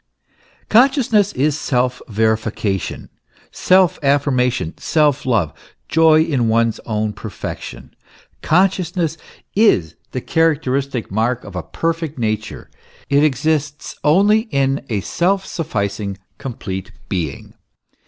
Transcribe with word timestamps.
Consciousness 0.67 1.31
is 1.33 1.55
self 1.55 2.01
verification, 2.07 3.09
self 3.51 3.99
affirmation, 4.01 4.75
self 4.79 5.27
love, 5.27 5.53
joy 5.87 6.23
in 6.23 6.47
one's 6.49 6.79
own 6.87 7.13
perfection. 7.13 7.95
Consciousness 8.41 9.15
is 9.55 9.95
the 10.09 10.19
charac 10.19 10.63
teristic 10.63 11.11
mark 11.11 11.43
of 11.43 11.55
a 11.55 11.61
perfect 11.61 12.17
nature; 12.17 12.67
it 13.11 13.23
exists 13.23 13.95
only 14.03 14.47
in 14.49 14.83
a 14.89 15.01
self 15.01 15.45
suf 15.45 15.71
ficing, 15.73 16.17
complete 16.39 16.91
being. 17.07 17.53